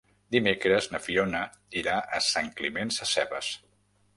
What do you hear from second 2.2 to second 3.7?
Sant Climent Sescebes.